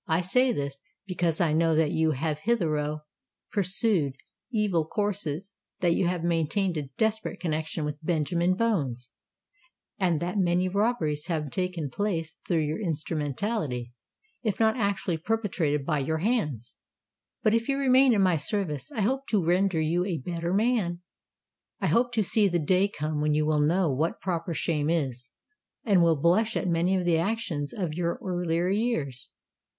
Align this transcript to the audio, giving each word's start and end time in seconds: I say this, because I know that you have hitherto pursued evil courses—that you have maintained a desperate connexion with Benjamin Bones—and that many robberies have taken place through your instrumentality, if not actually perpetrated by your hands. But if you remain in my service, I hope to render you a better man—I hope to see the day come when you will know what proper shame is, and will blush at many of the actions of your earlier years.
I 0.07 0.21
say 0.21 0.51
this, 0.51 0.79
because 1.05 1.39
I 1.39 1.53
know 1.53 1.75
that 1.75 1.91
you 1.91 2.09
have 2.09 2.39
hitherto 2.39 3.01
pursued 3.51 4.15
evil 4.51 4.87
courses—that 4.87 5.93
you 5.93 6.07
have 6.07 6.23
maintained 6.23 6.75
a 6.75 6.87
desperate 6.97 7.39
connexion 7.39 7.85
with 7.85 8.03
Benjamin 8.03 8.55
Bones—and 8.55 10.19
that 10.19 10.39
many 10.39 10.67
robberies 10.67 11.27
have 11.27 11.51
taken 11.51 11.91
place 11.91 12.35
through 12.47 12.61
your 12.65 12.81
instrumentality, 12.81 13.93
if 14.41 14.59
not 14.59 14.75
actually 14.75 15.17
perpetrated 15.17 15.85
by 15.85 15.99
your 15.99 16.17
hands. 16.17 16.77
But 17.43 17.53
if 17.53 17.69
you 17.69 17.77
remain 17.77 18.11
in 18.11 18.23
my 18.23 18.37
service, 18.37 18.91
I 18.91 19.01
hope 19.01 19.27
to 19.27 19.45
render 19.45 19.79
you 19.79 20.03
a 20.03 20.17
better 20.17 20.51
man—I 20.51 21.85
hope 21.89 22.11
to 22.13 22.23
see 22.23 22.47
the 22.47 22.57
day 22.57 22.87
come 22.87 23.21
when 23.21 23.35
you 23.35 23.45
will 23.45 23.61
know 23.61 23.91
what 23.93 24.19
proper 24.19 24.55
shame 24.55 24.89
is, 24.89 25.29
and 25.83 26.01
will 26.01 26.19
blush 26.19 26.57
at 26.57 26.67
many 26.67 26.95
of 26.95 27.05
the 27.05 27.19
actions 27.19 27.71
of 27.71 27.93
your 27.93 28.17
earlier 28.23 28.67
years. 28.67 29.29